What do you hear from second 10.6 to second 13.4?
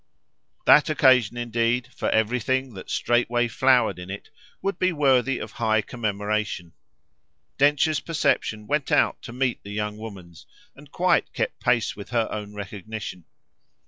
and quite kept pace with her own recognition.